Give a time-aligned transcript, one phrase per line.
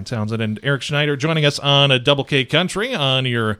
[0.00, 3.58] Erin Townsend and Eric Schneider joining us on a Double K Country on your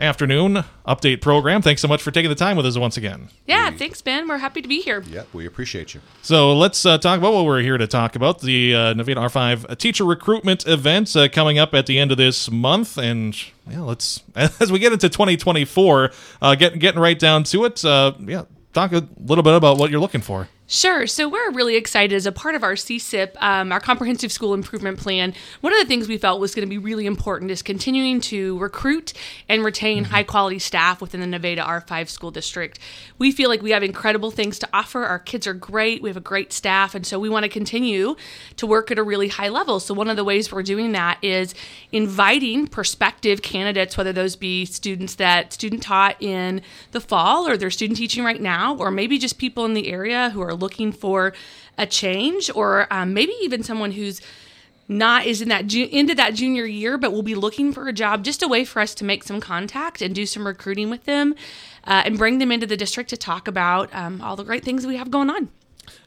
[0.00, 1.62] afternoon update program.
[1.62, 3.28] Thanks so much for taking the time with us once again.
[3.46, 4.26] Yeah, thanks, Ben.
[4.26, 5.00] We're happy to be here.
[5.06, 6.00] Yep, we appreciate you.
[6.22, 9.78] So let's uh, talk about what we're here to talk about the uh, Nevada R5
[9.78, 12.98] teacher recruitment event uh, coming up at the end of this month.
[12.98, 13.36] And
[13.70, 16.10] yeah, let's, as we get into 2024,
[16.42, 19.92] uh, get, getting right down to it, uh, yeah, talk a little bit about what
[19.92, 20.48] you're looking for.
[20.72, 21.04] Sure.
[21.08, 25.00] So we're really excited as a part of our CSIP, um, our Comprehensive School Improvement
[25.00, 25.34] Plan.
[25.62, 28.56] One of the things we felt was going to be really important is continuing to
[28.56, 29.12] recruit
[29.48, 30.12] and retain mm-hmm.
[30.12, 32.78] high quality staff within the Nevada R5 school district.
[33.18, 35.02] We feel like we have incredible things to offer.
[35.02, 36.02] Our kids are great.
[36.02, 36.94] We have a great staff.
[36.94, 38.14] And so we want to continue
[38.54, 39.80] to work at a really high level.
[39.80, 41.52] So one of the ways we're doing that is
[41.90, 46.62] inviting prospective candidates, whether those be students that student taught in
[46.92, 50.30] the fall or they're student teaching right now, or maybe just people in the area
[50.30, 51.32] who are looking for
[51.78, 54.20] a change, or um, maybe even someone who's
[54.88, 57.92] not is in that ju- into that junior year, but will be looking for a
[57.92, 58.24] job.
[58.24, 61.34] Just a way for us to make some contact and do some recruiting with them,
[61.84, 64.86] uh, and bring them into the district to talk about um, all the great things
[64.86, 65.48] we have going on.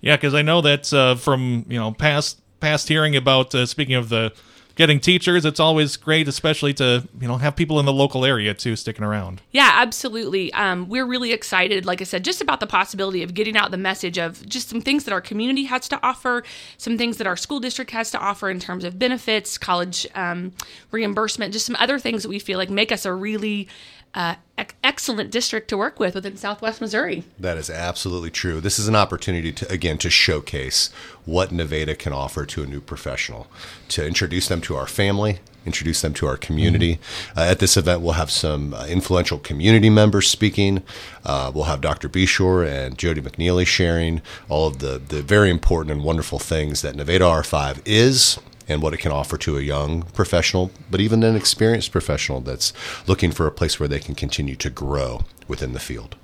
[0.00, 3.94] Yeah, because I know that uh, from you know past past hearing about uh, speaking
[3.94, 4.32] of the
[4.74, 5.44] getting teachers.
[5.44, 9.04] It's always great, especially to you know have people in the local area too sticking
[9.04, 9.42] around.
[9.50, 10.52] Yeah, absolutely.
[10.52, 13.76] Um, we're really excited, like I said, just about the possibility of getting out the
[13.76, 16.42] message of just some things that our community has to offer,
[16.78, 20.52] some things that our school district has to offer in terms of benefits, college um,
[20.90, 23.68] reimbursement, just some other things that we feel like make us a really
[24.14, 24.34] uh,
[24.84, 27.24] excellent district to work with within Southwest Missouri.
[27.38, 28.60] That is absolutely true.
[28.60, 30.90] This is an opportunity to again to showcase
[31.24, 33.46] what Nevada can offer to a new professional,
[33.88, 36.96] to introduce them to our family, introduce them to our community.
[36.96, 37.38] Mm-hmm.
[37.38, 40.82] Uh, at this event, we'll have some uh, influential community members speaking.
[41.24, 42.08] Uh, we'll have Dr.
[42.08, 46.96] Bishore and Jody McNeely sharing all of the, the very important and wonderful things that
[46.96, 51.36] Nevada R5 is and what it can offer to a young professional, but even an
[51.36, 52.72] experienced professional that's
[53.06, 56.16] looking for a place where they can continue to grow within the field.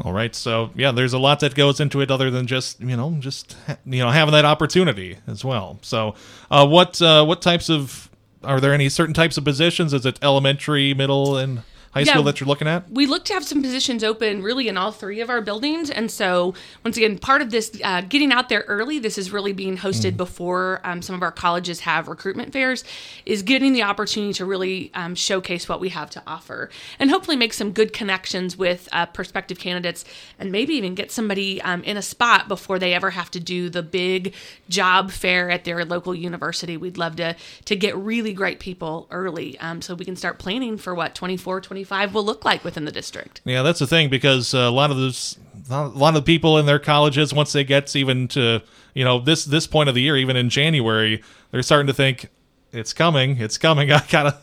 [0.00, 2.96] All right, so yeah, there's a lot that goes into it, other than just you
[2.96, 3.56] know just
[3.86, 5.78] you know having that opportunity as well.
[5.80, 6.14] So,
[6.50, 8.10] uh, what uh, what types of
[8.44, 9.94] are there any certain types of positions?
[9.94, 11.62] Is it elementary, middle, and
[11.96, 12.90] high yeah, school that you're looking at?
[12.90, 15.88] We look to have some positions open really in all three of our buildings.
[15.88, 19.54] And so, once again, part of this uh, getting out there early, this is really
[19.54, 20.16] being hosted mm.
[20.18, 22.84] before um, some of our colleges have recruitment fairs,
[23.24, 26.68] is getting the opportunity to really um, showcase what we have to offer
[26.98, 30.04] and hopefully make some good connections with uh, prospective candidates
[30.38, 33.70] and maybe even get somebody um, in a spot before they ever have to do
[33.70, 34.34] the big
[34.68, 36.76] job fair at their local university.
[36.76, 40.76] We'd love to, to get really great people early um, so we can start planning
[40.76, 43.40] for what, 24, 25 2025 will look like within the district.
[43.44, 45.38] Yeah, that's the thing because uh, a lot of those,
[45.70, 48.62] a lot of people in their colleges, once they get even to
[48.94, 52.28] you know this this point of the year, even in January, they're starting to think
[52.72, 53.92] it's coming, it's coming.
[53.92, 54.38] I gotta,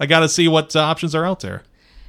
[0.00, 1.62] I gotta see what uh, options are out there.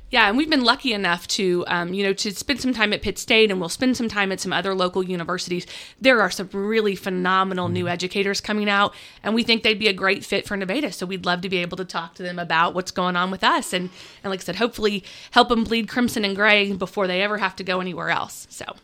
[0.09, 3.01] Yeah, and we've been lucky enough to, um, you know, to spend some time at
[3.01, 5.67] Pitt State, and we'll spend some time at some other local universities.
[5.99, 7.91] There are some really phenomenal new mm-hmm.
[7.91, 10.93] educators coming out, and we think they'd be a great fit for Nevada.
[10.93, 13.43] So we'd love to be able to talk to them about what's going on with
[13.43, 13.89] us, and
[14.23, 17.57] and like I said, hopefully help them bleed crimson and gray before they ever have
[17.57, 18.47] to go anywhere else.
[18.49, 18.77] So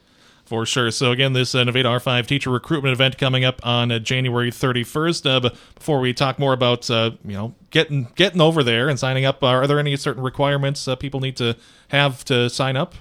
[0.45, 0.91] for sure.
[0.91, 5.25] So again, this uh, Nevada R5 teacher recruitment event coming up on uh, January 31st.
[5.29, 9.25] Uh, before we talk more about uh, you know getting getting over there and signing
[9.25, 11.55] up, are there any certain requirements uh, people need to
[11.89, 12.95] have to sign up?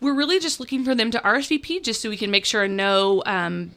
[0.00, 3.22] We're really just looking for them to RSVP just so we can make sure know
[3.24, 3.72] um,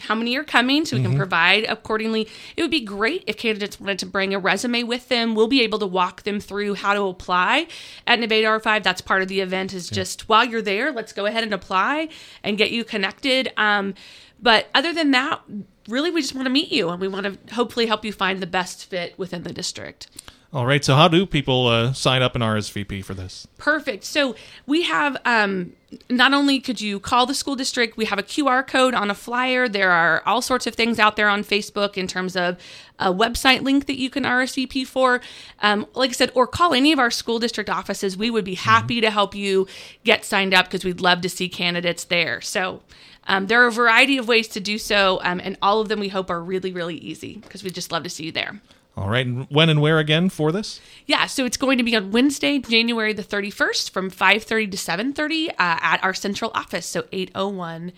[0.00, 1.12] how many are coming so we mm-hmm.
[1.12, 2.28] can provide accordingly.
[2.56, 5.34] It would be great if candidates wanted to bring a resume with them.
[5.34, 7.68] We'll be able to walk them through how to apply
[8.06, 8.82] at Nevada R5.
[8.82, 9.96] That's part of the event is yeah.
[9.96, 12.08] just while you're there, let's go ahead and apply
[12.42, 13.52] and get you connected.
[13.56, 13.94] Um,
[14.40, 15.40] but other than that,
[15.88, 18.40] really we just want to meet you and we want to hopefully help you find
[18.40, 20.08] the best fit within the district.
[20.54, 20.84] All right.
[20.84, 23.48] So, how do people uh, sign up an RSVP for this?
[23.58, 24.04] Perfect.
[24.04, 24.36] So,
[24.68, 25.72] we have um,
[26.08, 29.16] not only could you call the school district, we have a QR code on a
[29.16, 29.68] flyer.
[29.68, 32.56] There are all sorts of things out there on Facebook in terms of
[33.00, 35.20] a website link that you can RSVP for.
[35.60, 38.16] Um, like I said, or call any of our school district offices.
[38.16, 39.06] We would be happy mm-hmm.
[39.06, 39.66] to help you
[40.04, 42.40] get signed up because we'd love to see candidates there.
[42.40, 42.80] So,
[43.26, 45.98] um, there are a variety of ways to do so, um, and all of them
[45.98, 48.60] we hope are really, really easy because we'd just love to see you there.
[48.96, 49.26] All right.
[49.26, 50.80] And when and where again for this?
[51.06, 55.48] Yeah, so it's going to be on Wednesday, January the 31st from 5:30 to 7:30
[55.50, 57.92] uh, at our central office, so 801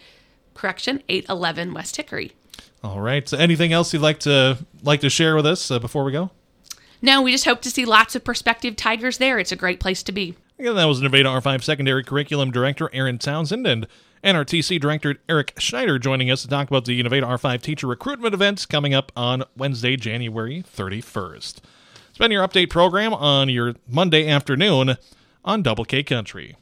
[0.54, 2.32] correction, 811 West Hickory.
[2.82, 3.28] All right.
[3.28, 6.30] So anything else you'd like to like to share with us uh, before we go?
[7.02, 9.38] No, we just hope to see lots of prospective tigers there.
[9.38, 10.34] It's a great place to be.
[10.58, 13.86] Again, that was Nevada R5 Secondary Curriculum Director Erin Townsend and
[14.24, 18.64] NRTC Director Eric Schneider joining us to talk about the Nevada R5 teacher recruitment events
[18.64, 21.56] coming up on Wednesday, January 31st.
[22.14, 24.96] Spend your update program on your Monday afternoon
[25.44, 26.56] on Double K Country.